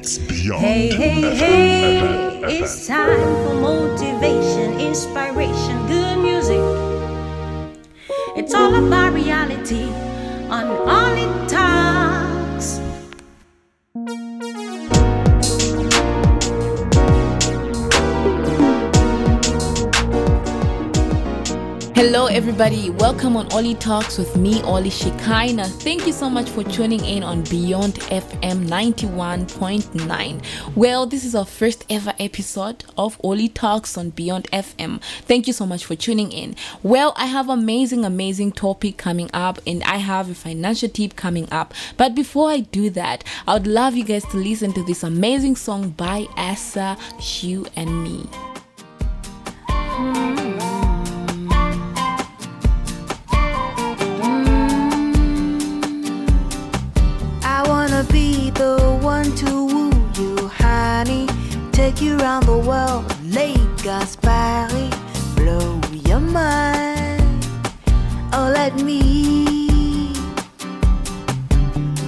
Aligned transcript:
It's 0.00 0.16
beyond. 0.16 0.64
Hey, 0.64 0.88
hey, 0.94 1.36
hey, 1.36 2.60
it's 2.62 2.86
time 2.86 3.20
for 3.44 3.52
motivation, 3.52 4.80
inspiration, 4.80 5.86
good 5.88 6.16
music. 6.16 6.62
It's 8.34 8.54
all 8.54 8.74
about 8.76 9.12
reality 9.12 9.90
on 10.48 10.68
Oli 10.88 11.48
Talks. 11.48 11.99
Hello, 22.02 22.28
everybody. 22.28 22.88
Welcome 22.88 23.36
on 23.36 23.52
Oli 23.52 23.74
Talks 23.74 24.16
with 24.16 24.34
me, 24.34 24.62
Oli 24.62 24.88
Shekinah. 24.88 25.66
Thank 25.66 26.06
you 26.06 26.14
so 26.14 26.30
much 26.30 26.48
for 26.48 26.64
tuning 26.64 27.04
in 27.04 27.22
on 27.22 27.42
Beyond 27.42 27.96
FM 27.96 28.68
91.9. 28.68 30.74
Well, 30.74 31.04
this 31.04 31.26
is 31.26 31.34
our 31.34 31.44
first 31.44 31.84
ever 31.90 32.14
episode 32.18 32.86
of 32.96 33.20
Oli 33.22 33.50
Talks 33.50 33.98
on 33.98 34.08
Beyond 34.08 34.50
FM. 34.50 35.02
Thank 35.26 35.46
you 35.46 35.52
so 35.52 35.66
much 35.66 35.84
for 35.84 35.94
tuning 35.94 36.32
in. 36.32 36.56
Well, 36.82 37.12
I 37.16 37.26
have 37.26 37.50
amazing, 37.50 38.06
amazing 38.06 38.52
topic 38.52 38.96
coming 38.96 39.28
up, 39.34 39.58
and 39.66 39.82
I 39.82 39.98
have 39.98 40.30
a 40.30 40.34
financial 40.34 40.88
tip 40.88 41.16
coming 41.16 41.52
up. 41.52 41.74
But 41.98 42.14
before 42.14 42.48
I 42.48 42.60
do 42.60 42.88
that, 42.88 43.24
I 43.46 43.52
would 43.52 43.66
love 43.66 43.94
you 43.94 44.04
guys 44.04 44.24
to 44.30 44.38
listen 44.38 44.72
to 44.72 44.82
this 44.84 45.02
amazing 45.02 45.56
song 45.56 45.90
by 45.90 46.28
Asa, 46.38 46.96
You, 47.20 47.66
and 47.76 48.02
Me. 48.02 48.26
I 49.68 50.79
Take 62.00 62.08
you 62.08 62.18
around 62.18 62.46
the 62.46 62.56
world, 62.56 63.04
Lagos, 63.24 64.16
Paris, 64.16 64.94
blow 65.36 65.78
your 66.08 66.18
mind. 66.18 67.46
Oh, 68.32 68.50
let 68.54 68.74
me, 68.76 70.14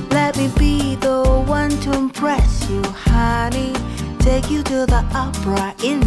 let 0.08 0.34
me 0.38 0.50
be 0.56 0.94
the 0.96 1.44
one 1.46 1.68
to 1.82 1.92
impress 1.92 2.70
you, 2.70 2.82
honey. 2.82 3.74
Take 4.20 4.50
you 4.50 4.62
to 4.62 4.86
the 4.86 5.04
opera 5.12 5.74
in 5.84 6.00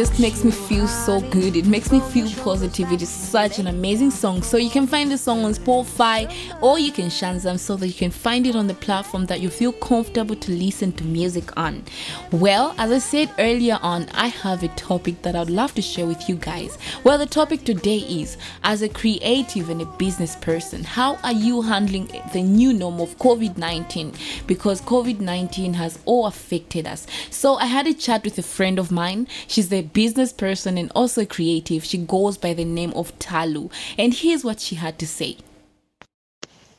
just 0.00 0.18
makes 0.18 0.42
me 0.44 0.50
feel 0.50 0.88
so 0.88 1.20
good. 1.28 1.54
It 1.54 1.66
makes 1.66 1.92
me 1.92 2.00
feel 2.00 2.26
positive. 2.42 2.90
It 2.90 3.02
is 3.02 3.10
such 3.10 3.58
an 3.58 3.66
amazing 3.66 4.10
song. 4.10 4.42
So 4.42 4.56
you 4.56 4.70
can 4.70 4.86
find 4.86 5.12
the 5.12 5.18
song 5.18 5.44
on 5.44 5.52
Spotify 5.52 6.32
or 6.62 6.78
you 6.78 6.90
can 6.90 7.08
Shazam 7.08 7.58
so 7.58 7.76
that 7.76 7.86
you 7.86 7.92
can 7.92 8.10
find 8.10 8.46
it 8.46 8.56
on 8.56 8.66
the 8.66 8.72
platform 8.72 9.26
that 9.26 9.40
you 9.40 9.50
feel 9.50 9.72
comfortable 9.72 10.36
to 10.36 10.52
listen 10.52 10.92
to 10.92 11.04
music 11.04 11.54
on. 11.58 11.84
Well, 12.32 12.74
as 12.78 12.90
I 12.90 12.98
said 12.98 13.30
earlier 13.38 13.78
on, 13.82 14.08
I 14.14 14.28
have 14.28 14.62
a 14.62 14.68
topic 14.68 15.20
that 15.20 15.36
I'd 15.36 15.50
love 15.50 15.74
to 15.74 15.82
share 15.82 16.06
with 16.06 16.30
you 16.30 16.36
guys. 16.36 16.78
Well, 17.04 17.18
the 17.18 17.26
topic 17.26 17.64
today 17.64 17.98
is 17.98 18.38
as 18.64 18.80
a 18.80 18.88
creative 18.88 19.68
and 19.68 19.82
a 19.82 19.86
business 19.98 20.34
person, 20.36 20.82
how 20.82 21.16
are 21.16 21.34
you 21.34 21.60
handling 21.60 22.10
the 22.32 22.42
new 22.42 22.72
norm 22.72 23.02
of 23.02 23.18
COVID 23.18 23.58
19? 23.58 24.14
Because 24.46 24.80
COVID 24.80 25.20
19 25.20 25.74
has 25.74 25.98
all 26.06 26.24
affected 26.24 26.86
us. 26.86 27.06
So 27.28 27.56
I 27.56 27.66
had 27.66 27.86
a 27.86 27.92
chat 27.92 28.24
with 28.24 28.38
a 28.38 28.42
friend 28.42 28.78
of 28.78 28.90
mine. 28.90 29.28
She's 29.46 29.70
a 29.70 29.89
business 29.92 30.32
person 30.32 30.78
and 30.78 30.90
also 30.94 31.24
creative. 31.24 31.84
She 31.84 31.98
goes 31.98 32.38
by 32.38 32.54
the 32.54 32.64
name 32.64 32.92
of 32.94 33.16
Talu. 33.18 33.70
And 33.98 34.14
here's 34.14 34.44
what 34.44 34.60
she 34.60 34.76
had 34.76 34.98
to 34.98 35.06
say. 35.06 35.36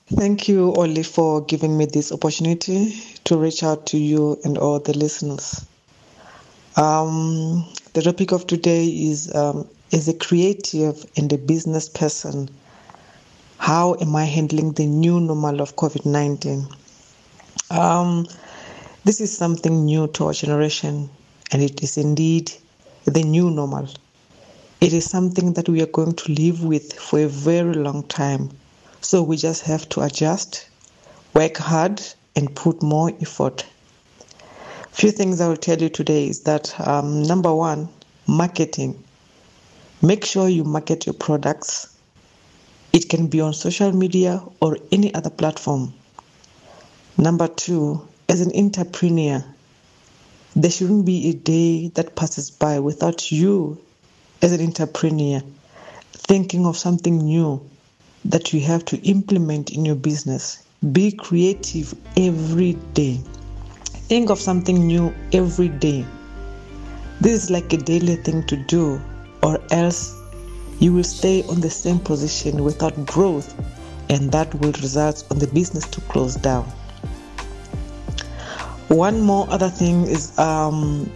Thank 0.08 0.50
you, 0.50 0.74
Oli, 0.74 1.04
for 1.04 1.42
giving 1.46 1.78
me 1.78 1.86
this 1.86 2.12
opportunity 2.12 3.02
to 3.24 3.38
reach 3.38 3.64
out 3.64 3.86
to 3.88 3.98
you 3.98 4.38
and 4.44 4.58
all 4.58 4.80
the 4.80 4.98
listeners. 4.98 5.66
Um, 6.76 7.66
the 7.94 8.02
topic 8.02 8.32
of 8.32 8.46
today 8.48 8.88
is 8.88 9.34
um, 9.34 9.68
as 9.94 10.08
a 10.08 10.14
creative 10.14 11.06
and 11.16 11.32
a 11.32 11.38
business 11.38 11.88
person, 11.88 12.50
how 13.58 13.96
am 14.02 14.16
I 14.16 14.26
handling 14.26 14.74
the 14.74 14.86
new 14.86 15.20
normal 15.20 15.62
of 15.62 15.76
COVID 15.76 16.06
19? 16.06 16.68
Um, 17.70 18.28
this 19.04 19.22
is 19.22 19.36
something 19.36 19.86
new 19.86 20.08
to 20.08 20.26
our 20.26 20.34
generation, 20.34 21.10
and 21.52 21.62
it 21.62 21.82
is 21.84 21.98
indeed 21.98 22.52
the 23.06 23.24
new 23.24 23.50
normal. 23.50 23.90
It 24.80 24.94
is 24.94 25.06
something 25.06 25.54
that 25.54 25.70
we 25.70 25.82
are 25.82 25.88
going 25.88 26.14
to 26.14 26.32
live 26.32 26.64
with 26.64 26.94
for 26.94 27.20
a 27.20 27.28
very 27.28 27.74
long 27.74 28.04
time. 28.04 28.50
So 29.02 29.24
we 29.24 29.38
just 29.38 29.64
have 29.64 29.88
to 29.90 30.02
adjust, 30.02 30.68
work 31.34 31.58
hard, 31.58 32.02
and 32.36 32.56
put 32.56 32.82
more 32.82 33.12
effort. 33.22 33.66
Few 34.92 35.12
things 35.12 35.40
I 35.42 35.48
will 35.48 35.58
tell 35.58 35.82
you 35.82 35.90
today 35.90 36.28
is 36.28 36.42
that 36.42 36.80
um, 36.80 37.24
number 37.24 37.54
one, 37.54 37.90
marketing. 38.28 39.04
Make 40.02 40.26
sure 40.26 40.50
you 40.50 40.64
market 40.64 41.06
your 41.06 41.14
products. 41.14 41.96
It 42.94 43.08
can 43.08 43.28
be 43.28 43.40
on 43.42 43.54
social 43.54 43.92
media 43.92 44.42
or 44.60 44.78
any 44.92 45.14
other 45.14 45.30
platform. 45.30 45.94
Number 47.18 47.48
two, 47.48 48.08
as 48.30 48.42
an 48.42 48.52
entrepreneur, 48.56 49.44
there 50.56 50.72
shouldn't 50.72 51.06
be 51.06 51.30
a 51.30 51.34
day 51.34 51.88
that 51.90 52.16
passes 52.16 52.52
by 52.52 52.80
without 52.80 53.32
you, 53.32 53.80
as 54.42 54.52
an 54.52 54.62
entrepreneur, 54.62 55.42
thinking 56.12 56.66
of 56.66 56.78
something 56.78 57.18
new 57.20 57.62
that 58.26 58.54
you 58.54 58.60
have 58.60 58.84
to 58.86 58.98
implement 59.08 59.72
in 59.72 59.86
your 59.86 59.96
business. 59.96 60.64
Be 60.92 61.12
creative 61.12 61.94
every 62.18 62.74
day. 62.94 63.22
Think 64.10 64.30
of 64.30 64.40
something 64.40 64.86
new 64.86 65.14
every 65.32 65.70
day. 65.70 66.06
This 67.22 67.44
is 67.44 67.50
like 67.50 67.72
a 67.72 67.78
daily 67.78 68.18
thing 68.18 68.44
to 68.48 68.58
do, 68.58 69.00
or 69.44 69.60
else 69.72 70.14
you 70.80 70.94
will 70.94 71.04
stay 71.04 71.44
on 71.44 71.62
the 71.62 71.70
same 71.70 72.00
position 72.00 72.64
without 72.64 73.06
growth, 73.06 73.56
and 74.10 74.32
that 74.32 74.54
will 74.56 74.74
result 74.74 75.24
on 75.32 75.40
the 75.40 75.48
business 75.48 75.88
to 75.90 76.02
close 76.02 76.36
down. 76.36 76.70
One 78.88 79.22
more 79.22 79.50
other 79.50 79.70
thing 79.70 80.08
is 80.08 80.38
um, 80.38 81.10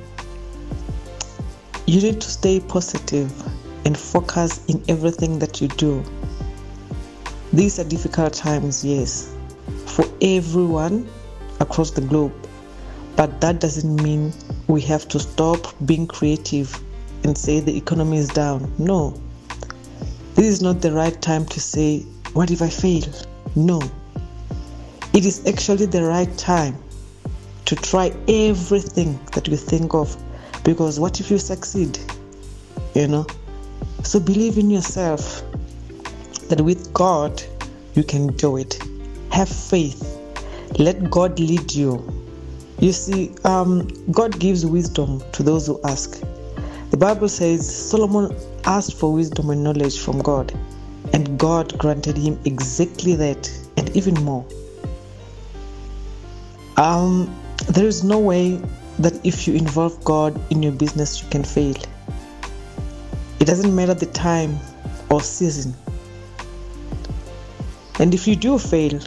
you 1.86 2.02
need 2.02 2.22
to 2.22 2.30
stay 2.30 2.60
positive 2.60 3.32
and 3.86 3.98
focus 3.98 4.66
in 4.68 4.84
everything 4.88 5.40
that 5.40 5.62
you 5.62 5.68
do. 5.68 6.04
These 7.54 7.80
are 7.80 7.84
difficult 7.84 8.34
times, 8.34 8.84
yes, 8.84 9.34
for 9.86 10.06
everyone 10.22 11.08
across 11.60 11.92
the 11.92 12.02
globe. 12.02 12.34
But 13.16 13.40
that 13.42 13.60
doesn't 13.60 14.02
mean 14.04 14.34
we 14.68 14.82
have 14.82 15.08
to 15.10 15.20
stop 15.20 15.74
being 15.86 16.08
creative 16.08 16.78
and 17.24 17.38
say 17.38 17.60
the 17.60 17.76
economy 17.76 18.18
is 18.18 18.30
down. 18.30 18.74
No. 18.78 19.20
This 20.34 20.46
is 20.46 20.62
not 20.62 20.82
the 20.82 20.92
right 20.92 21.20
time 21.22 21.46
to 21.46 21.60
say, 21.60 22.00
What 22.34 22.52
if 22.52 22.62
I 22.62 22.70
fail? 22.70 23.04
No. 23.56 23.82
It 25.14 25.26
is 25.26 25.48
actually 25.48 25.86
the 25.86 26.04
right 26.04 26.38
time 26.38 26.78
to 27.66 27.76
try 27.76 28.14
everything 28.28 29.20
that 29.34 29.48
you 29.48 29.58
think 29.58 29.94
of 29.94 30.16
because 30.64 31.00
what 31.00 31.20
if 31.20 31.30
you 31.30 31.38
succeed? 31.38 32.00
You 32.94 33.08
know? 33.08 33.28
So 34.04 34.20
believe 34.20 34.58
in 34.58 34.70
yourself 34.70 35.44
that 36.50 36.62
with 36.62 36.94
God 36.94 37.42
you 37.96 38.04
can 38.04 38.28
do 38.28 38.58
it. 38.58 38.80
Have 39.32 39.50
faith. 39.50 40.04
Let 40.78 41.10
God 41.10 41.40
lead 41.40 41.74
you. 41.74 42.12
You 42.80 42.92
see, 42.92 43.34
um, 43.46 43.88
God 44.12 44.40
gives 44.40 44.66
wisdom 44.66 45.24
to 45.32 45.44
those 45.44 45.68
who 45.68 45.80
ask. 45.86 46.22
The 46.92 46.98
Bible 46.98 47.30
says 47.30 47.90
Solomon 47.90 48.36
asked 48.66 48.96
for 49.00 49.14
wisdom 49.14 49.50
and 49.50 49.64
knowledge 49.64 50.00
from 50.00 50.20
God, 50.20 50.54
and 51.14 51.38
God 51.40 51.78
granted 51.78 52.18
him 52.18 52.40
exactly 52.46 53.16
that 53.16 53.50
and 53.78 53.96
even 53.96 54.14
more. 54.24 54.46
Um, 56.78 57.34
there 57.68 57.88
is 57.88 58.04
no 58.04 58.20
way 58.20 58.62
that 59.00 59.14
if 59.26 59.48
you 59.48 59.56
involve 59.56 60.04
God 60.04 60.40
in 60.52 60.64
your 60.64 60.72
business, 60.72 61.22
you 61.22 61.30
can 61.30 61.44
fail. 61.44 61.76
It 63.40 63.46
doesn't 63.46 63.76
matter 63.76 63.94
the 63.94 64.06
time 64.08 64.58
or 65.10 65.22
season. 65.22 65.74
And 68.00 68.14
if 68.14 68.28
you 68.28 68.36
do 68.36 68.58
fail, 68.58 69.00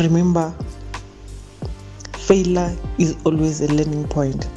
remember 0.00 0.54
failure 2.16 2.76
is 2.98 3.16
always 3.24 3.60
a 3.60 3.68
learning 3.72 4.06
point. 4.08 4.48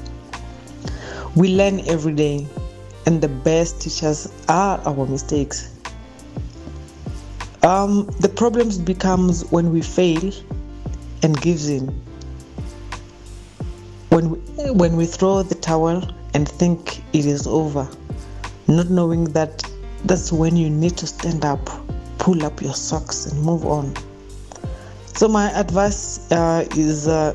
We 1.36 1.56
learn 1.56 1.80
every 1.88 2.14
day, 2.14 2.46
and 3.06 3.22
the 3.22 3.30
best 3.30 3.82
teachers 3.82 4.32
are 4.50 4.80
our 4.82 5.06
mistakes. 5.06 5.74
Um, 7.64 8.08
the 8.20 8.28
problems 8.28 8.78
becomes 8.78 9.46
when 9.52 9.72
we 9.72 9.82
fail 9.82 10.34
and 11.24 11.40
gives 11.42 11.70
in. 11.70 12.11
When 14.12 14.30
we, 14.30 14.72
when 14.72 14.98
we 14.98 15.06
throw 15.06 15.42
the 15.42 15.56
towel 15.56 16.04
and 16.34 16.46
think 16.46 17.02
it 17.14 17.26
is 17.26 17.48
over, 17.48 17.88
not 18.68 18.90
knowing 18.90 19.24
that 19.32 19.64
that's 20.04 20.34
when 20.34 20.58
you 20.58 20.70
need 20.70 20.98
to 20.98 21.08
stand 21.08 21.46
up, 21.46 21.70
pull 22.18 22.44
up 22.44 22.62
your 22.62 22.74
socks, 22.74 23.28
and 23.28 23.42
move 23.42 23.66
on. 23.66 23.94
So 25.06 25.30
my 25.30 25.50
advice 25.58 26.30
uh, 26.30 26.68
is 26.76 27.08
uh, 27.08 27.32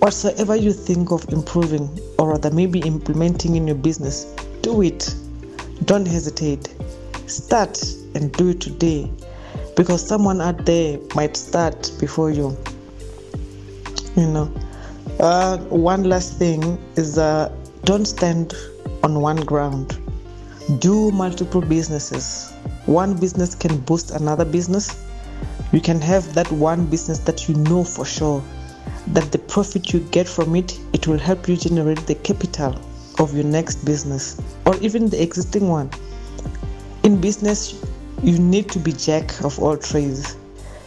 whatsoever 0.00 0.56
you 0.56 0.72
think 0.72 1.12
of 1.12 1.24
improving 1.28 1.88
or 2.18 2.30
rather 2.30 2.50
maybe 2.50 2.80
implementing 2.80 3.54
in 3.54 3.68
your 3.68 3.76
business, 3.76 4.24
do 4.62 4.82
it. 4.82 5.14
Don't 5.84 6.08
hesitate. 6.08 6.74
Start 7.28 7.80
and 8.16 8.32
do 8.32 8.48
it 8.48 8.60
today 8.60 9.08
because 9.76 10.04
someone 10.04 10.40
out 10.40 10.66
there 10.66 10.98
might 11.14 11.36
start 11.36 11.92
before 12.00 12.32
you. 12.32 12.56
You 14.16 14.26
know. 14.26 14.65
Uh, 15.18 15.56
one 15.68 16.04
last 16.04 16.34
thing 16.34 16.78
is 16.96 17.16
uh, 17.16 17.50
don't 17.84 18.04
stand 18.04 18.52
on 19.02 19.22
one 19.22 19.36
ground. 19.36 19.98
Do 20.78 21.10
multiple 21.10 21.62
businesses. 21.62 22.52
One 22.84 23.16
business 23.16 23.54
can 23.54 23.78
boost 23.80 24.10
another 24.10 24.44
business. 24.44 25.02
You 25.72 25.80
can 25.80 26.02
have 26.02 26.34
that 26.34 26.50
one 26.52 26.84
business 26.84 27.18
that 27.20 27.48
you 27.48 27.54
know 27.54 27.82
for 27.82 28.04
sure 28.04 28.42
that 29.08 29.32
the 29.32 29.38
profit 29.38 29.92
you 29.94 30.00
get 30.00 30.28
from 30.28 30.54
it 30.54 30.78
it 30.92 31.06
will 31.06 31.18
help 31.18 31.48
you 31.48 31.56
generate 31.56 32.06
the 32.06 32.14
capital 32.16 32.78
of 33.18 33.34
your 33.34 33.44
next 33.44 33.84
business 33.84 34.40
or 34.66 34.76
even 34.78 35.08
the 35.08 35.22
existing 35.22 35.68
one 35.68 35.90
in 37.04 37.20
business 37.20 37.82
you 38.22 38.38
need 38.38 38.68
to 38.68 38.78
be 38.78 38.92
jack 38.92 39.44
of 39.44 39.58
all 39.60 39.76
trades 39.76 40.36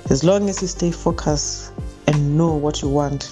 as 0.10 0.24
long 0.24 0.50
as 0.50 0.62
you 0.62 0.68
stay 0.68 0.92
focused 0.92 1.72
and 2.08 2.38
know 2.38 2.54
what 2.54 2.82
you 2.82 2.90
want 2.90 3.32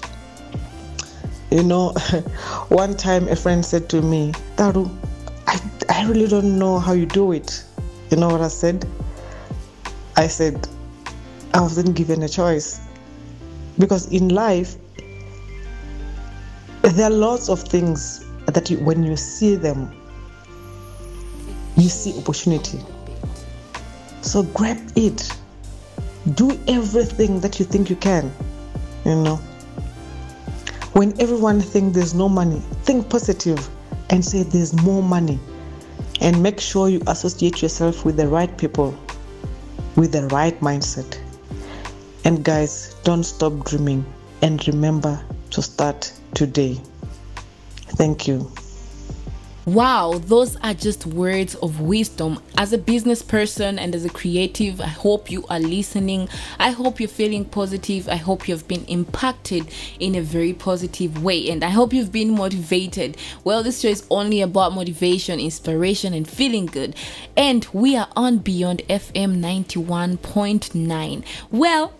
you 1.50 1.62
know 1.62 1.90
one 2.68 2.96
time 2.96 3.28
a 3.28 3.36
friend 3.36 3.64
said 3.64 3.88
to 3.88 4.02
me 4.02 4.32
taru 4.56 4.88
I, 5.46 5.58
I 5.88 6.06
really 6.06 6.28
don't 6.28 6.58
know 6.58 6.78
how 6.78 6.92
you 6.92 7.06
do 7.06 7.32
it. 7.32 7.64
You 8.10 8.18
know 8.18 8.28
what 8.28 8.42
i 8.42 8.48
said? 8.48 8.86
I 10.16 10.26
said 10.26 10.68
i 11.54 11.60
wasn't 11.60 11.96
given 11.96 12.22
a 12.22 12.28
choice. 12.28 12.80
Because 13.78 14.08
in 14.12 14.28
life 14.28 14.76
there 16.82 17.06
are 17.06 17.10
lots 17.10 17.48
of 17.48 17.62
things 17.62 18.24
that 18.46 18.70
you, 18.70 18.78
when 18.78 19.02
you 19.02 19.16
see 19.16 19.54
them 19.54 19.92
you 21.76 21.88
see 21.88 22.18
opportunity. 22.18 22.80
So 24.20 24.42
grab 24.42 24.78
it. 24.96 25.30
Do 26.34 26.58
everything 26.66 27.40
that 27.40 27.58
you 27.58 27.64
think 27.64 27.88
you 27.88 27.96
can 27.96 28.30
you 29.04 29.14
know 29.14 29.40
when 30.98 31.18
everyone 31.20 31.60
thinks 31.60 31.94
there's 31.94 32.14
no 32.14 32.28
money 32.28 32.60
think 32.82 33.08
positive 33.08 33.68
and 34.10 34.24
say 34.24 34.42
there's 34.42 34.72
more 34.82 35.02
money 35.02 35.38
and 36.20 36.42
make 36.42 36.58
sure 36.58 36.88
you 36.88 37.00
associate 37.06 37.62
yourself 37.62 38.04
with 38.04 38.16
the 38.16 38.26
right 38.26 38.58
people 38.58 38.92
with 39.94 40.10
the 40.10 40.26
right 40.28 40.58
mindset 40.60 41.18
and 42.28 42.44
guys, 42.44 42.94
don't 43.04 43.24
stop 43.24 43.64
dreaming 43.64 44.04
and 44.42 44.68
remember 44.68 45.18
to 45.50 45.62
start 45.62 46.12
today. 46.34 46.78
Thank 47.96 48.28
you. 48.28 48.52
Wow, 49.68 50.14
those 50.16 50.56
are 50.62 50.72
just 50.72 51.04
words 51.04 51.54
of 51.56 51.78
wisdom. 51.78 52.42
As 52.56 52.72
a 52.72 52.78
business 52.78 53.20
person 53.20 53.78
and 53.78 53.94
as 53.94 54.02
a 54.02 54.08
creative, 54.08 54.80
I 54.80 54.86
hope 54.86 55.30
you 55.30 55.44
are 55.50 55.60
listening. 55.60 56.30
I 56.58 56.70
hope 56.70 56.98
you're 56.98 57.08
feeling 57.10 57.44
positive. 57.44 58.08
I 58.08 58.16
hope 58.16 58.48
you've 58.48 58.66
been 58.66 58.86
impacted 58.86 59.68
in 60.00 60.14
a 60.14 60.22
very 60.22 60.54
positive 60.54 61.22
way. 61.22 61.50
And 61.50 61.62
I 61.62 61.68
hope 61.68 61.92
you've 61.92 62.10
been 62.10 62.34
motivated. 62.34 63.18
Well, 63.44 63.62
this 63.62 63.80
show 63.80 63.88
is 63.88 64.06
only 64.10 64.40
about 64.40 64.72
motivation, 64.72 65.38
inspiration, 65.38 66.14
and 66.14 66.26
feeling 66.26 66.64
good. 66.64 66.96
And 67.36 67.68
we 67.74 67.94
are 67.94 68.08
on 68.16 68.38
Beyond 68.38 68.80
FM 68.88 69.38
91.9. 69.38 71.24
Well, 71.50 71.92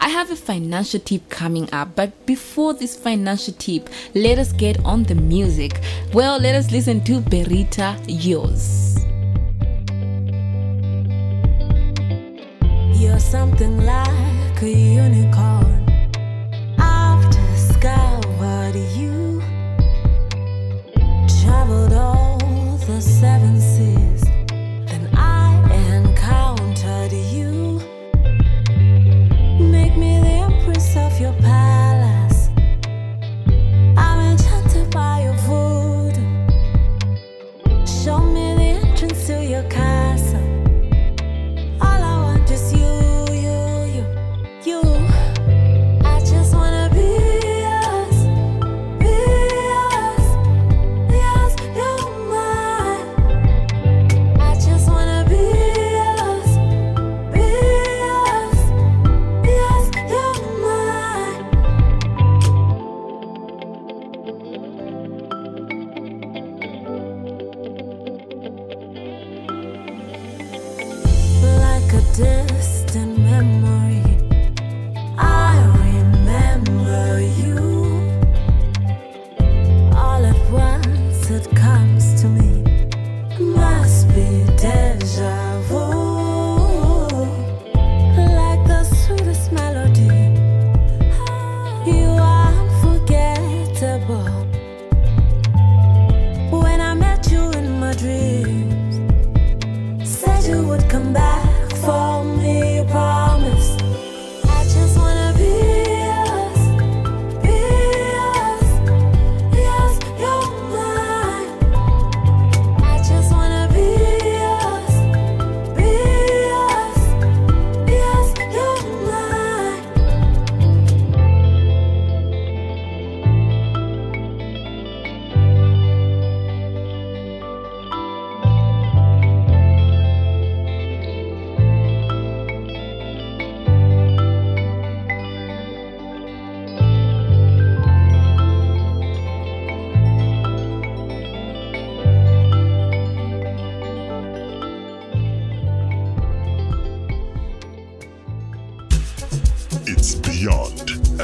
I 0.00 0.08
have 0.08 0.30
a 0.30 0.36
financial 0.36 1.00
tip 1.00 1.28
coming 1.28 1.68
up, 1.72 1.96
but 1.96 2.26
before 2.26 2.74
this 2.74 2.96
financial 2.96 3.54
tip, 3.54 3.88
let 4.14 4.38
us 4.38 4.52
get 4.52 4.84
on 4.84 5.04
the 5.04 5.14
music. 5.14 5.80
Well, 6.12 6.38
let 6.38 6.54
us 6.54 6.70
listen 6.70 7.02
to 7.04 7.20
Berita 7.20 7.96
Yours. 8.06 8.98
You're 13.00 13.18
something 13.18 13.84
like 13.84 14.62
a 14.62 14.70
unicorn. 14.70 15.59
Would 100.70 100.88
come 100.88 101.12
back 101.12 101.29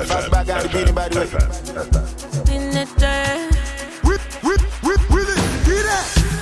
beyond 0.06 0.25
FM. 0.25 0.30
bag 0.30 0.48
and 0.48 0.62
the 0.62 0.68
beanie, 0.68 0.94
by 0.94 1.08
the 1.08 1.20
way. 1.20 1.26
FM. 1.26 2.54
In 2.54 2.70
the 2.70 2.84
dirt. 2.98 3.56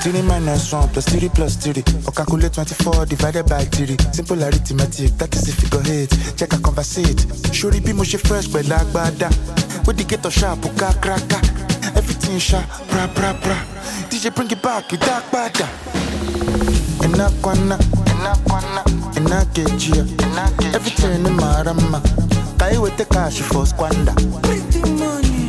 Three 0.05 0.21
minus 0.21 0.71
one 0.71 0.87
plus 0.91 1.07
three 1.07 1.31
plus 1.31 1.57
three. 1.57 1.83
Or 2.07 2.13
calculate 2.13 2.53
24 2.53 3.07
divided 3.07 3.47
by 3.47 3.65
three. 3.65 3.97
Simple 4.13 4.45
arithmetic, 4.45 5.17
that 5.17 5.35
is 5.35 5.49
if 5.49 5.63
you 5.63 5.69
go 5.71 5.79
hit. 5.81 6.11
Check 6.37 6.53
a 6.53 6.59
conversate. 6.59 7.25
Shuri 7.55 7.81
be 7.81 7.95
mushy 7.95 8.19
fresh, 8.19 8.47
but 8.49 8.69
like 8.69 8.87
bada. 8.89 9.31
With 9.87 9.97
the 9.97 10.05
ghetto 10.05 10.29
sharp, 10.29 10.63
uka 10.63 10.93
kraka. 11.01 11.41
Everything 11.97 12.39
sharp, 12.39 12.69
pra 12.89 13.09
pra 13.09 13.33
pra. 13.33 13.57
DJ 14.11 14.35
bring 14.35 14.51
it 14.51 14.61
back, 14.61 14.93
you 14.93 14.99
dark 14.99 15.25
bada. 15.31 15.67
Enakwana, 17.01 17.79
enakwana, 18.13 18.85
enakejia. 19.17 20.05
Everything 20.75 21.25
in 21.25 21.33
marama. 21.35 22.03
Kai 22.03 22.34
the 22.97 23.05
cash 23.05 23.41
for 23.41 23.67
squander. 23.67 24.15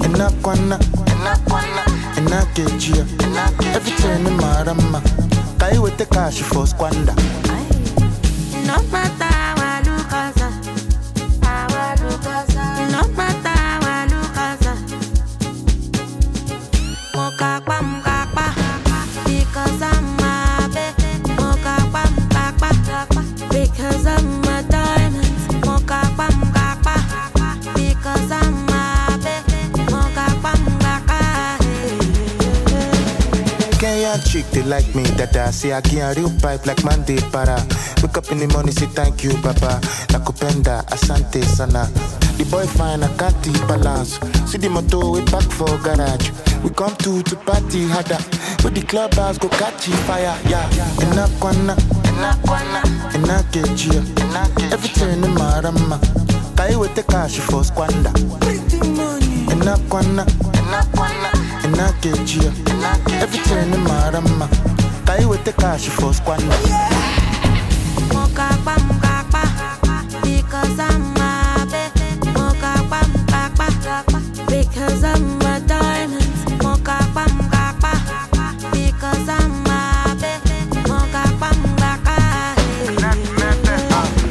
Enakwana, 0.03 0.77
enakejia. 2.17 3.05
Everything 3.74 4.27
in 4.27 4.38
marama. 4.38 5.01
The 5.98 6.05
cash 6.05 6.41
for 6.41 6.67
squander. 6.67 7.15
No 8.65 8.81
matter 8.91 9.25
like 34.65 34.93
me, 34.95 35.03
dada. 35.15 35.51
Say 35.51 35.72
I 35.72 35.81
get 35.81 36.17
a 36.17 36.19
real 36.19 36.31
pipe 36.41 36.65
like 36.65 36.84
Monday 36.84 37.17
para. 37.31 37.57
Wake 38.01 38.17
up 38.17 38.31
in 38.31 38.39
the 38.39 38.48
morning, 38.53 38.72
say 38.74 38.86
thank 38.88 39.24
you, 39.24 39.34
Baba. 39.41 39.79
Nakupenda, 40.10 40.84
asante 40.88 41.43
sana. 41.43 41.86
The 42.38 42.45
boy 42.51 42.65
fine, 42.67 43.03
I 43.03 43.07
can't 43.17 43.67
balance. 43.67 44.19
See 44.51 44.57
the 44.57 44.69
motor, 44.69 45.00
we 45.10 45.22
back 45.31 45.43
for 45.51 45.69
garage. 45.79 46.29
We 46.63 46.69
come 46.72 46.95
to 46.98 47.22
to 47.24 47.36
party 47.38 47.88
harder. 47.88 48.17
With 48.63 48.75
the 48.75 48.84
clubhouse 48.88 49.38
go 49.38 49.48
catch 49.50 49.88
fire, 50.07 50.36
yeah. 50.50 50.67
Enakwana, 51.00 51.75
enakwana, 52.10 52.81
enakejia. 53.13 54.01
Everything 54.74 55.24
in 55.24 55.34
marama. 55.36 56.00
Kai 56.57 56.75
with 56.75 56.95
the 56.95 57.03
cash 57.03 57.38
for 57.39 57.63
squander. 57.63 58.12
Enakwana, 59.51 60.25
enakwana, 60.53 61.14
enakejia. 61.75 62.51
Everything 63.22 63.74
in 63.74 63.84
marama. 63.84 64.48
Kai 65.05 65.25
with 65.25 65.44
the 65.44 65.53
cash 65.53 65.88
for 65.88 66.13
squander. 66.13 66.58
Mokakpa 68.13 68.75
mokakpa, 68.88 69.44
because 70.24 70.79
I'm 70.79 71.15
a 71.17 71.65
baby. 71.72 72.08
Mokakpa 72.32 73.00
mokakpa, 73.13 73.67
because 74.48 75.03
I'm 75.03 75.41
a 75.41 75.60
diamond. 75.67 76.25
Because 78.74 79.29
I'm 79.29 79.65
a 79.67 80.15
baby. 80.22 80.55
Mokakpa 80.89 81.50
mokakpa. 81.62 82.15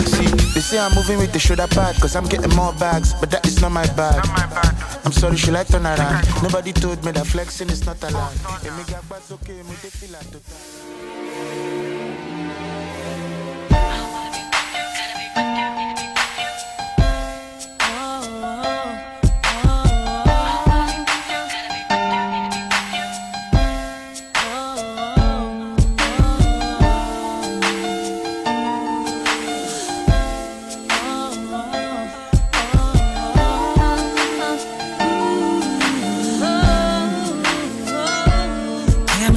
See, 0.06 0.30
they 0.54 0.60
say 0.60 0.78
I'm 0.78 0.94
moving 0.94 1.18
with 1.18 1.32
the 1.32 1.38
shoulder 1.38 1.66
pad 1.68 1.96
Cause 2.00 2.16
I'm 2.16 2.26
getting 2.26 2.54
more 2.56 2.72
bags, 2.74 3.14
but 3.20 3.30
that 3.30 3.46
is 3.46 3.60
not 3.60 3.72
my 3.72 3.86
bag 3.94 4.20
I'm 4.24 4.73
sorry, 5.14 5.36
she 5.36 5.50
like 5.50 5.68
turn 5.68 5.86
around 5.86 6.24
Nobody 6.42 6.72
told 6.72 7.04
me 7.04 7.12
that 7.12 7.26
flexing 7.26 7.70
is 7.70 7.86
not 7.86 8.02
allowed 8.02 8.32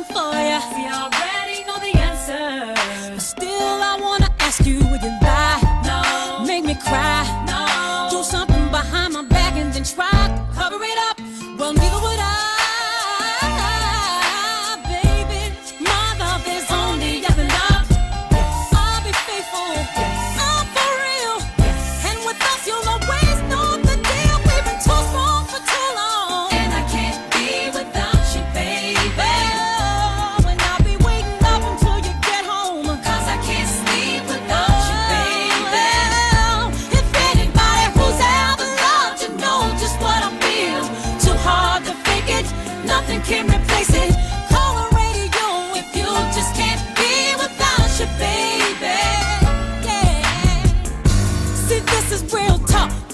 for 0.00 0.32
you. 0.80 1.11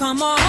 Come 0.08 0.22
on, 0.22 0.47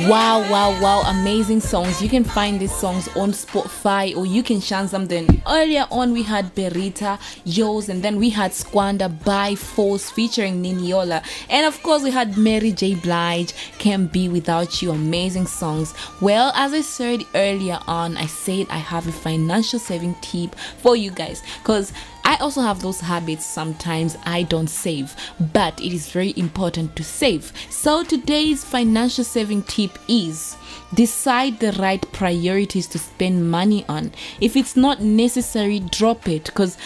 Wow, 0.00 0.40
wow, 0.50 0.80
wow, 0.82 1.02
amazing 1.06 1.60
songs. 1.60 2.02
You 2.02 2.08
can 2.08 2.24
find 2.24 2.58
these 2.58 2.74
songs 2.74 3.06
on 3.16 3.30
Spotify 3.30 4.14
or 4.16 4.26
you 4.26 4.42
can 4.42 4.60
chance 4.60 4.90
them. 4.90 5.06
Then 5.06 5.40
earlier 5.46 5.86
on, 5.88 6.12
we 6.12 6.24
had 6.24 6.52
Berita, 6.56 7.18
Yours, 7.44 7.88
and 7.88 8.02
then 8.02 8.16
we 8.16 8.28
had 8.28 8.52
Squander 8.52 9.08
by 9.08 9.54
Force 9.54 10.10
featuring 10.10 10.60
Niniola. 10.60 11.24
And 11.48 11.64
of 11.64 11.80
course, 11.84 12.02
we 12.02 12.10
had 12.10 12.36
Mary 12.36 12.72
J. 12.72 12.96
Blige, 12.96 13.54
Can't 13.78 14.12
Be 14.12 14.28
Without 14.28 14.82
You, 14.82 14.90
amazing 14.90 15.46
songs. 15.46 15.94
Well, 16.20 16.50
as 16.56 16.72
I 16.72 16.80
said 16.80 17.22
earlier 17.36 17.78
on, 17.86 18.16
I 18.16 18.26
said 18.26 18.66
I 18.70 18.78
have 18.78 19.06
a 19.06 19.12
financial 19.12 19.78
saving 19.78 20.16
tip 20.20 20.56
for 20.78 20.96
you 20.96 21.12
guys 21.12 21.40
because 21.62 21.92
I 22.24 22.36
also 22.36 22.62
have 22.62 22.80
those 22.80 23.00
habits 23.00 23.44
sometimes 23.44 24.16
I 24.24 24.44
don't 24.44 24.68
save, 24.68 25.14
but 25.52 25.78
it 25.80 25.92
is 25.92 26.10
very 26.10 26.32
important 26.36 26.96
to 26.96 27.04
save. 27.04 27.52
So 27.70 28.02
today's 28.02 28.64
financial 28.64 29.24
saving 29.24 29.64
tip 29.64 29.98
is 30.08 30.56
decide 30.94 31.60
the 31.60 31.72
right 31.72 32.00
priorities 32.12 32.86
to 32.88 32.98
spend 32.98 33.50
money 33.50 33.84
on. 33.88 34.12
If 34.40 34.56
it's 34.56 34.76
not 34.76 35.02
necessary, 35.02 35.80
drop 35.80 36.28
it 36.28 36.44
because 36.44 36.78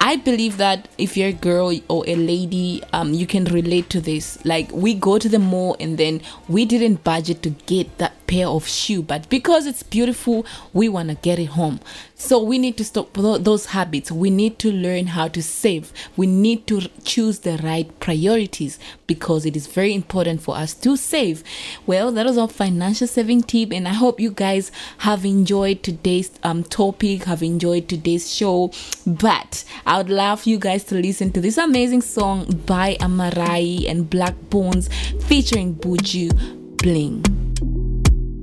I 0.00 0.16
believe 0.16 0.56
that 0.58 0.88
if 0.96 1.16
you're 1.16 1.28
a 1.28 1.32
girl 1.32 1.72
or 1.88 2.04
a 2.06 2.14
lady, 2.14 2.82
um, 2.92 3.12
you 3.12 3.26
can 3.26 3.44
relate 3.44 3.90
to 3.90 4.00
this. 4.00 4.42
Like 4.44 4.70
we 4.72 4.94
go 4.94 5.18
to 5.18 5.28
the 5.28 5.38
mall 5.38 5.76
and 5.80 5.98
then 5.98 6.20
we 6.48 6.64
didn't 6.64 7.04
budget 7.04 7.42
to 7.42 7.50
get 7.50 7.98
that 7.98 8.14
pair 8.26 8.46
of 8.46 8.68
shoe, 8.68 9.02
but 9.02 9.28
because 9.28 9.66
it's 9.66 9.82
beautiful, 9.82 10.46
we 10.72 10.88
want 10.88 11.08
to 11.08 11.14
get 11.16 11.38
it 11.38 11.46
home. 11.46 11.80
So 12.14 12.42
we 12.42 12.58
need 12.58 12.76
to 12.78 12.84
stop 12.84 13.12
those 13.14 13.66
habits. 13.66 14.12
We 14.12 14.30
need 14.30 14.58
to 14.60 14.70
learn 14.72 15.08
how 15.08 15.28
to 15.28 15.42
save. 15.42 15.92
We 16.16 16.26
need 16.26 16.66
to 16.66 16.82
choose 17.04 17.40
the 17.40 17.58
right 17.58 17.88
priorities 18.00 18.78
because 19.06 19.46
it 19.46 19.56
is 19.56 19.66
very 19.66 19.94
important 19.94 20.42
for 20.42 20.56
us 20.56 20.74
to 20.74 20.96
save. 20.96 21.42
Well, 21.86 22.12
that 22.12 22.26
was 22.26 22.36
our 22.36 22.48
financial 22.48 23.06
saving 23.06 23.42
tip, 23.42 23.72
and 23.72 23.88
I 23.88 23.94
hope 23.94 24.20
you 24.20 24.30
guys 24.30 24.70
have 24.98 25.24
enjoyed 25.24 25.82
today's 25.82 26.30
um 26.42 26.64
topic, 26.64 27.24
have 27.24 27.42
enjoyed 27.42 27.88
today's 27.88 28.32
show. 28.32 28.72
But 29.06 29.64
I 29.88 29.96
would 29.96 30.10
love 30.10 30.44
you 30.44 30.58
guys 30.58 30.84
to 30.84 30.96
listen 30.96 31.32
to 31.32 31.40
this 31.40 31.56
amazing 31.56 32.02
song 32.02 32.44
by 32.66 32.98
Amaarae 33.00 33.88
and 33.88 34.08
Black 34.10 34.34
Bones 34.50 34.90
featuring 35.24 35.76
Buju 35.76 36.28
Bling. 36.76 37.24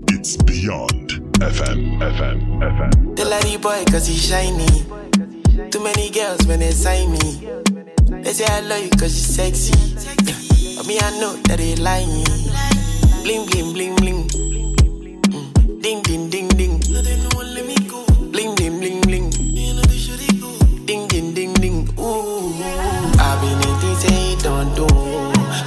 It's 0.10 0.38
Beyond 0.38 1.12
FM. 1.38 2.00
FM. 2.02 2.40
FM. 2.58 3.16
The 3.16 3.26
lady 3.26 3.58
boy, 3.58 3.86
cause 3.92 4.08
he 4.08 4.16
shiny. 4.16 4.66
Too 5.70 5.84
many 5.84 6.10
girls 6.10 6.48
when 6.48 6.62
they 6.62 6.72
sign 6.72 7.12
me. 7.12 7.38
They 8.24 8.34
say 8.34 8.46
I 8.50 8.62
love 8.62 8.84
you 8.84 8.90
cause 8.90 9.14
you 9.16 9.22
sexy. 9.22 9.78
Yeah. 10.26 10.78
But 10.78 10.88
me, 10.88 10.98
I 11.00 11.12
know 11.20 11.36
that 11.44 11.58
they 11.60 11.76
lying. 11.76 12.26
Bling, 13.22 13.46
bling, 13.46 13.72
bling, 13.72 13.96
bling. 13.98 14.28
Mm. 15.30 15.82
Ding, 15.84 16.02
ding, 16.02 16.28
ding, 16.32 16.48
ding. 16.48 16.75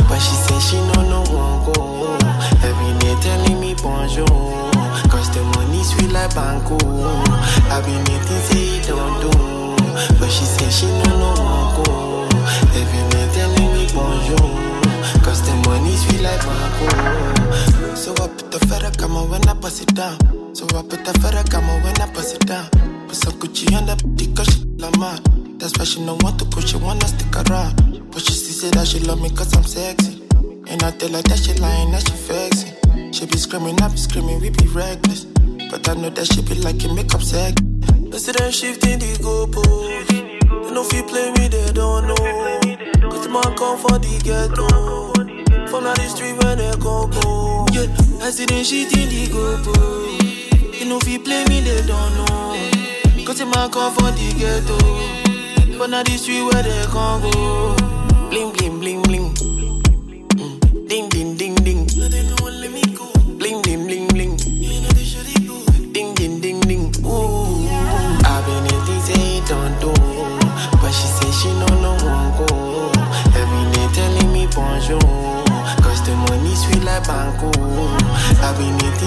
But 0.08 0.18
she 0.20 0.34
say 0.34 0.58
she 0.60 0.76
no 0.92 1.02
no 1.08 1.20
won't 1.32 1.66
go. 1.66 2.16
Every 2.64 2.92
day 2.98 3.14
telling 3.20 3.60
me 3.60 3.74
bonjour. 3.74 4.26
Cause 5.10 5.30
the 5.34 5.42
money 5.54 5.82
sweet 5.84 6.10
like 6.12 6.34
banco. 6.34 6.76
Oh. 6.80 7.70
I 7.70 7.80
been 7.84 8.00
in 8.00 8.20
things 8.24 8.44
say 8.48 8.82
don't 8.88 9.20
do. 9.20 9.30
But 10.18 10.30
she 10.30 10.44
say 10.44 10.70
she 10.70 10.86
no 10.86 11.12
no 11.22 11.30
won't 11.36 11.86
go. 11.86 12.28
Every 12.80 13.02
day 13.12 13.26
telling 13.36 13.70
me 13.74 13.86
bonjour. 13.92 14.48
Cause 15.22 15.42
the 15.46 15.54
money 15.68 15.94
sweet 15.96 16.22
like 16.22 16.40
banco. 16.40 16.86
Oh. 16.90 17.94
So 17.94 18.12
I 18.12 18.28
put 18.28 18.50
the 18.50 18.58
feather 18.66 18.90
come 18.96 19.16
on 19.16 19.30
when 19.30 19.46
I 19.48 19.54
bust 19.54 19.82
it 19.82 19.94
down. 19.94 20.18
So 20.54 20.64
I 20.76 20.82
put 20.82 21.04
the 21.04 21.12
feather 21.20 21.44
come 21.50 21.68
on 21.68 21.82
when 21.82 22.00
I 22.00 22.10
bust 22.12 22.34
it 22.34 22.46
down. 22.46 22.68
Put 23.06 23.16
some 23.16 23.34
Gucci 23.34 23.76
on 23.76 23.86
the 23.86 24.26
cause 24.34 24.48
she 24.54 24.64
la 24.78 24.90
mad. 24.98 25.20
That's 25.60 25.76
why 25.78 25.84
she 25.84 26.04
don't 26.04 26.22
want 26.22 26.38
to 26.38 26.44
go, 26.46 26.60
she 26.60 26.76
wanna 26.76 27.06
stick 27.08 27.34
around. 27.50 27.87
But 28.18 28.26
she 28.26 28.32
still 28.32 28.52
say 28.52 28.70
that 28.70 28.88
she 28.88 28.98
love 28.98 29.22
me 29.22 29.30
cause 29.30 29.54
I'm 29.54 29.62
sexy. 29.62 30.26
And 30.66 30.82
I 30.82 30.90
tell 30.90 31.14
her 31.14 31.22
that 31.22 31.38
she 31.38 31.54
lying, 31.62 31.92
that 31.92 32.02
she 32.02 32.18
flexing. 32.18 33.12
She 33.12 33.26
be 33.26 33.38
screaming, 33.38 33.80
I 33.80 33.86
be 33.86 33.96
screaming, 33.96 34.40
we 34.40 34.50
be 34.50 34.66
reckless. 34.74 35.22
But 35.70 35.88
I 35.88 35.94
know 35.94 36.10
that 36.10 36.26
she 36.26 36.42
be 36.42 36.56
liking 36.58 36.96
makeup 36.96 37.22
sex. 37.22 37.54
President 38.10 38.52
shifting 38.52 38.98
the 38.98 39.14
goalpost. 39.22 39.70
Oh. 39.70 40.66
They 40.66 40.74
no 40.74 40.82
feel 40.82 41.06
play 41.06 41.30
me, 41.38 41.46
they 41.46 41.70
don't 41.70 42.10
know. 42.10 42.18
Cause 43.06 43.28
man 43.30 43.54
come 43.54 43.78
for 43.78 44.02
the 44.02 44.10
ghetto. 44.26 44.66
From 45.70 45.84
the 45.86 46.06
street 46.10 46.42
where 46.42 46.58
they 46.58 46.74
go 46.82 47.06
go. 47.06 47.70
Yeah, 47.70 47.86
president 48.18 48.66
shifting 48.66 49.06
the 49.14 49.30
goalpost. 49.30 49.78
Oh. 49.78 50.74
They 50.74 50.90
no 50.90 50.98
feel 51.06 51.22
play 51.22 51.46
me, 51.46 51.62
they 51.62 51.86
don't 51.86 52.10
know. 52.18 52.58
Cause 53.22 53.46
man 53.46 53.70
come 53.70 53.94
for 53.94 54.10
the 54.10 54.26
ghetto. 54.34 54.74
From 55.78 55.92
the 55.92 56.18
street 56.18 56.42
where 56.42 56.64
they 56.66 56.82
can 56.90 57.22
go. 57.22 57.87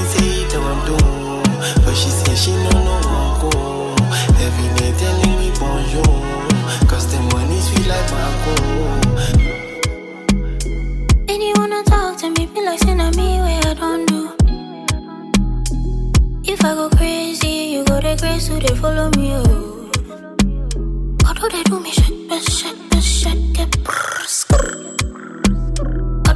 Been 0.02 0.31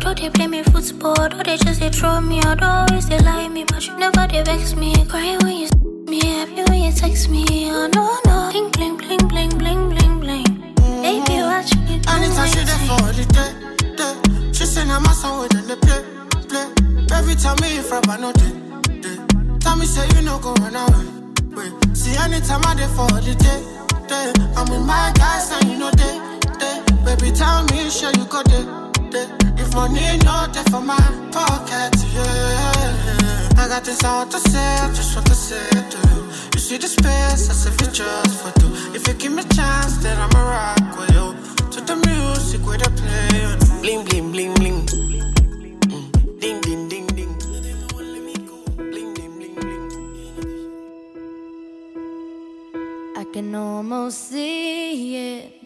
Although 0.06 0.22
they 0.22 0.30
play 0.30 0.46
me 0.46 0.62
football, 0.62 1.15
although 1.20 1.41
they 1.41 1.58
just 1.58 1.80
they 1.80 1.89
throw 1.89 2.22
me, 2.22 2.39
although 2.46 2.86
always 2.88 3.10
they 3.10 3.18
lie 3.20 3.48
me, 3.48 3.63
but 3.63 3.88
you 3.88 3.98
never 3.98 4.28
they 4.28 4.44
vex 4.44 4.76
me. 4.76 4.94
Crying 5.08 5.39
when 5.41 5.58
you 5.58 5.70
me, 6.06 6.24
happy 6.24 6.62
when 6.70 6.84
you 6.84 6.91
text 6.91 7.28
me, 7.28 7.44
oh 7.72 7.89
no, 7.96 8.20
no. 8.26 8.52
Bling, 8.52 8.70
bling, 8.70 8.98
bling, 8.98 9.28
bling, 9.28 9.50
bling, 9.58 9.89
bling, 9.89 10.20
bling. 10.20 10.46
Baby, 11.02 11.41
watch 11.41 11.76
me 11.76 12.00
Anytime 12.08 12.48
she 12.54 12.62
there 12.62 12.86
for 12.86 13.02
the 13.18 13.26
day, 13.34 13.52
day. 13.98 14.54
She 14.54 14.65
say 14.65 14.86
na 14.86 15.00
my 15.00 15.12
song 15.12 15.39
with 15.41 15.50
the 15.68 15.76
play, 15.76 16.02
play. 16.50 17.18
Every 17.18 17.34
time 17.34 17.58
me 17.62 17.82
from 17.82 18.04
I 18.08 18.18
know 18.18 18.32
day, 18.34 18.54
day. 19.02 19.18
Tell 19.60 19.76
me 19.76 19.88
say 19.88 20.06
you 20.13 20.22
no 20.22 20.38
go 20.38 20.54
run 20.62 20.76
away, 20.76 21.06
wait. 21.58 21.98
See 21.98 22.15
anytime 22.15 22.62
I 22.65 22.76
there 22.76 22.88
for 22.89 23.10
the 23.10 23.34
day, 23.34 23.60
day. 24.06 24.34
I'm 24.56 24.70
with 24.70 24.86
my 24.86 25.12
guys 25.15 25.50
and 25.50 25.72
you 25.72 25.80
know 25.80 25.89
day, 25.98 26.22
day. 26.62 26.78
Baby 27.04 27.32
tell 27.36 27.63
me 27.65 27.89
sure 27.89 28.12
you 28.13 28.26
go 28.26 28.44
day, 28.44 28.65
day. 29.15 29.28
If 29.62 29.73
money 29.73 30.17
no 30.28 30.36
there 30.54 30.67
for 30.71 30.82
my 30.82 31.08
pocket, 31.32 31.95
yeah. 32.13 33.62
I 33.62 33.67
got 33.71 33.84
this 33.84 34.04
I 34.04 34.12
want 34.17 34.32
to 34.32 34.39
say, 34.39 34.71
just 34.97 35.15
want 35.15 35.28
to 35.28 35.36
say 35.36 35.67
to 35.93 35.97
you. 36.10 36.21
You 36.54 36.60
see 36.60 36.78
the 36.78 36.88
space, 36.88 37.47
say 37.47 37.69
if 37.69 37.82
it's 37.82 37.97
just 37.97 38.34
for 38.41 38.51
two. 38.60 38.71
If 38.97 39.08
you 39.08 39.13
give 39.13 39.32
me 39.32 39.43
a 39.43 39.54
chance, 39.58 39.97
then 40.04 40.17
I'ma 40.25 40.41
rock 40.56 40.97
with 40.97 41.12
you. 41.17 41.28
To 41.73 41.80
the 41.89 41.95
music 42.08 42.62
with 42.67 42.82
the 42.84 42.89
play. 42.99 43.41
know. 43.41 43.82
Bling 43.82 44.04
bling 44.06 44.32
bling 44.34 44.54
bling. 44.60 44.80
Mm. 45.91 46.39
Ding 46.41 46.62
ding 46.62 46.88
ding. 46.89 47.06
I 53.17 53.23
can 53.34 53.56
almost 53.56 54.30
see 54.30 55.15
it. 55.15 55.65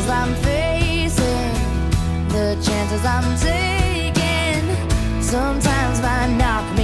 struggles 0.00 0.08
I'm 0.08 0.34
facing, 0.42 1.54
the 2.28 2.56
chances 2.62 3.04
I'm 3.04 3.36
taking, 3.38 5.22
sometimes 5.22 6.00
by 6.00 6.26
knock 6.36 6.77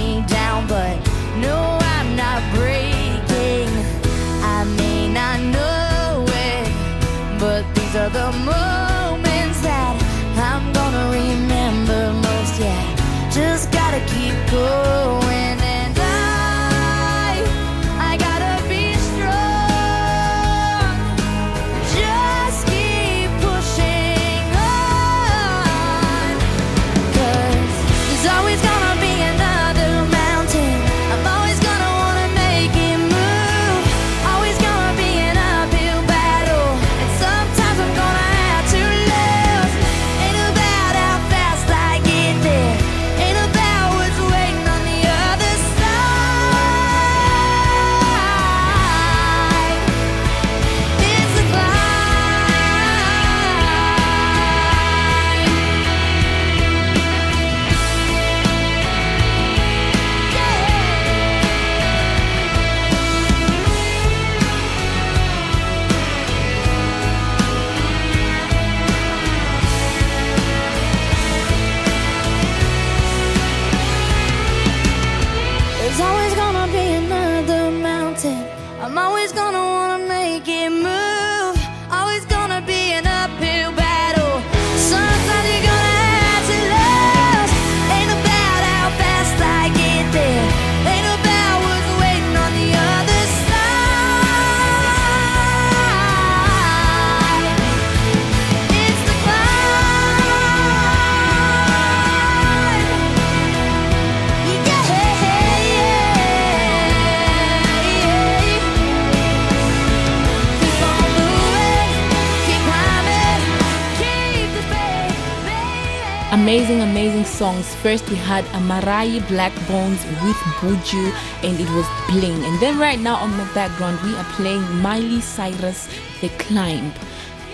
songs. 117.37 117.75
First, 117.75 118.09
we 118.09 118.15
had 118.15 118.45
Amaarae 118.45 119.19
Black 119.27 119.53
Bones 119.67 120.01
with 120.23 120.39
Buju, 120.59 121.11
and 121.43 121.59
it 121.59 121.69
was 121.71 121.85
Bling. 122.09 122.43
And 122.43 122.59
then, 122.59 122.79
right 122.79 122.99
now, 122.99 123.15
on 123.15 123.31
the 123.37 123.47
background, 123.53 123.99
we 124.03 124.15
are 124.15 124.23
playing 124.35 124.63
Miley 124.81 125.21
Cyrus 125.21 125.89
The 126.21 126.29
Climb. 126.39 126.93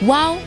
Wow, 0.01 0.39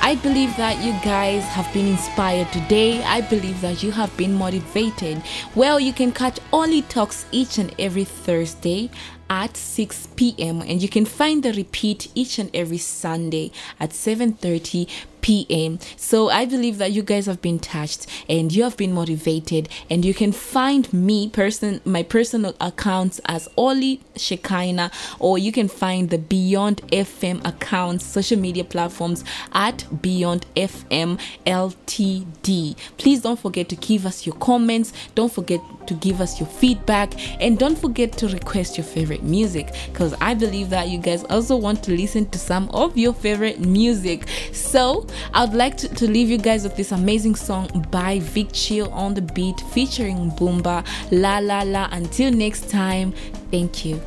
I 0.00 0.14
believe 0.14 0.56
that 0.56 0.82
you 0.84 0.92
guys 1.04 1.42
have 1.44 1.72
been 1.74 1.86
inspired 1.86 2.52
today. 2.52 3.02
I 3.02 3.20
believe 3.20 3.60
that 3.60 3.82
you 3.82 3.90
have 3.92 4.16
been 4.16 4.34
motivated. 4.34 5.22
Well, 5.54 5.80
you 5.80 5.92
can 5.92 6.12
catch 6.12 6.38
Oli 6.52 6.82
Talks 6.82 7.26
each 7.32 7.58
and 7.58 7.74
every 7.78 8.04
Thursday 8.04 8.90
at 9.30 9.56
6 9.56 10.08
p.m. 10.16 10.62
and 10.62 10.80
you 10.80 10.88
can 10.88 11.04
find 11.04 11.42
the 11.42 11.52
repeat 11.52 12.10
each 12.14 12.38
and 12.38 12.50
every 12.54 12.78
Sunday 12.78 13.50
at 13.78 13.90
7:30 13.90 14.88
p.m. 15.20 15.78
So 15.96 16.30
I 16.30 16.44
believe 16.44 16.78
that 16.78 16.92
you 16.92 17.02
guys 17.02 17.26
have 17.26 17.40
been 17.42 17.58
touched 17.58 18.06
and 18.28 18.52
you 18.52 18.62
have 18.64 18.76
been 18.76 18.92
motivated 18.92 19.68
and 19.90 20.04
you 20.04 20.14
can 20.14 20.32
find 20.32 20.92
me 20.92 21.28
person 21.28 21.80
my 21.84 22.02
personal 22.02 22.54
accounts 22.60 23.20
as 23.26 23.48
Oli 23.56 24.00
Shekinah 24.16 24.90
or 25.18 25.38
you 25.38 25.52
can 25.52 25.68
find 25.68 26.10
the 26.10 26.18
Beyond 26.18 26.82
FM 26.88 27.44
accounts 27.46 28.04
social 28.04 28.38
media 28.38 28.64
platforms 28.64 29.24
at 29.52 29.84
Beyond 30.02 30.46
FM 30.56 31.20
LTD. 31.46 32.76
Please 32.96 33.22
don't 33.22 33.38
forget 33.38 33.68
to 33.68 33.76
give 33.76 34.06
us 34.06 34.26
your 34.26 34.36
comments, 34.36 34.92
don't 35.14 35.32
forget 35.32 35.60
to 35.88 35.94
give 35.94 36.20
us 36.20 36.38
your 36.38 36.48
feedback 36.48 37.14
and 37.42 37.58
don't 37.58 37.76
forget 37.76 38.12
to 38.12 38.28
request 38.28 38.76
your 38.76 38.84
favorite 38.84 39.22
music 39.22 39.74
because 39.86 40.14
I 40.20 40.34
believe 40.34 40.70
that 40.70 40.88
you 40.88 40.98
guys 40.98 41.24
also 41.24 41.56
want 41.56 41.82
to 41.84 41.92
listen 41.92 42.28
to 42.30 42.38
some 42.38 42.68
of 42.70 42.96
your 42.96 43.14
favorite 43.14 43.60
music. 43.60 44.28
So 44.52 45.06
I'd 45.34 45.54
like 45.54 45.76
to, 45.78 45.88
to 45.88 46.08
leave 46.08 46.28
you 46.28 46.38
guys 46.38 46.64
with 46.64 46.76
this 46.76 46.92
amazing 46.92 47.34
song 47.34 47.86
by 47.90 48.18
Vic 48.20 48.48
Chill 48.52 48.90
on 48.92 49.14
the 49.14 49.22
beat 49.22 49.60
featuring 49.72 50.30
Boomba 50.32 50.86
La 51.10 51.38
La 51.38 51.62
La. 51.62 51.88
Until 51.92 52.32
next 52.32 52.68
time, 52.70 53.12
thank 53.50 53.84
you. 53.84 54.00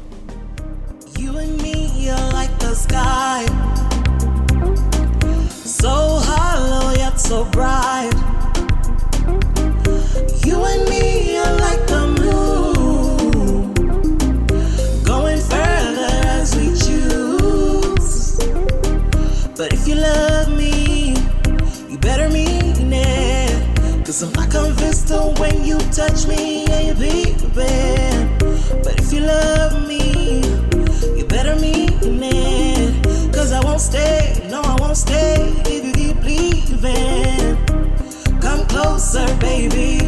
You 1.17 1.37
and 1.37 1.61
me 1.61 2.09
are 2.09 2.33
like 2.33 2.57
the 2.59 2.73
sky. 2.75 3.45
So 5.47 5.89
hollow 5.89 6.93
yet 6.95 7.19
so 7.19 7.45
bright. 7.45 8.11
You 10.45 10.63
and 10.63 10.89
me 10.89 11.37
are 11.37 11.55
like 11.59 11.90
convinced 24.51 25.09
of 25.11 25.39
when 25.39 25.63
you 25.63 25.77
touch 25.91 26.27
me, 26.27 26.65
yeah, 26.65 26.81
you 26.81 26.93
baby. 26.93 27.37
But 28.83 28.99
if 28.99 29.13
you 29.13 29.21
love 29.21 29.87
me, 29.87 30.41
you 31.17 31.25
better 31.25 31.55
mean 31.55 31.89
it. 32.03 33.33
Cause 33.33 33.53
I 33.53 33.63
won't 33.63 33.79
stay, 33.81 34.45
no, 34.49 34.61
I 34.61 34.75
won't 34.79 34.97
stay 34.97 35.35
if 35.65 35.85
you 35.85 35.93
keep 35.93 36.23
leaving. 36.23 37.55
Come 38.41 38.65
closer, 38.67 39.25
baby. 39.39 40.00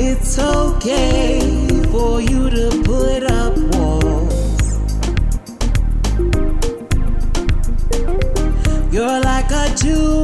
It's 0.00 0.38
okay 0.38 1.40
for 1.90 2.20
you 2.20 2.48
to 2.48 2.82
put 2.84 3.24
up 3.24 3.58
walls. 3.74 4.78
You're 8.92 9.20
like 9.20 9.50
a 9.50 9.74
Jew 9.74 10.22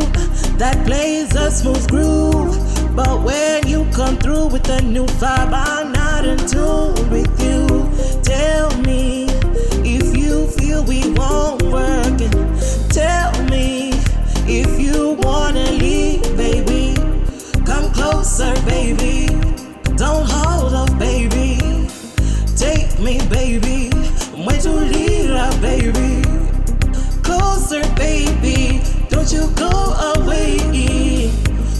that 0.58 0.80
plays 0.86 1.34
a 1.34 1.50
smooth 1.50 1.88
groove. 1.90 2.54
But 2.94 3.22
when 3.22 3.66
you 3.66 3.84
come 3.92 4.16
through 4.16 4.46
with 4.46 4.68
a 4.68 4.80
new 4.80 5.06
vibe, 5.06 5.52
I'm 5.52 5.90
not 5.90 6.24
in 6.24 6.38
tune 6.38 7.10
with 7.10 7.34
you. 7.42 7.66
Tell 8.22 8.70
me 8.82 9.24
if 9.82 10.16
you 10.16 10.46
feel 10.52 10.84
we 10.84 11.10
won't 11.14 11.64
work. 11.64 12.20
And 12.20 12.92
tell 12.92 13.32
me 13.50 13.90
if 14.46 14.78
you 14.78 15.14
wanna 15.14 15.68
leave, 15.72 16.22
baby. 16.36 16.94
Come 17.66 17.90
closer, 17.92 18.54
baby. 18.66 19.53
Don't 19.96 20.26
hold 20.28 20.74
up, 20.74 20.98
baby. 20.98 21.58
Take 22.56 22.98
me, 22.98 23.18
baby. 23.28 23.90
I'm 24.34 24.44
way 24.44 24.58
too 24.58 24.72
little, 24.72 25.60
baby. 25.60 26.22
Closer, 27.22 27.82
baby. 27.94 28.82
Don't 29.08 29.30
you 29.32 29.50
go 29.54 29.70
away. 30.16 31.30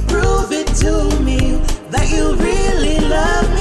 Prove 0.07 0.53
it 0.53 0.68
to 0.83 1.20
me 1.22 1.57
that 1.90 2.09
you 2.11 2.35
really 2.37 3.00
love 3.00 3.48
me. 3.50 3.54